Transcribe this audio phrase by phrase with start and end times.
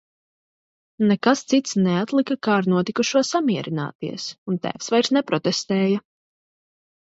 [1.11, 6.05] Nekas cits neatlika, kā ar notikušo samierināties, un tēvs vairs neprotestēja.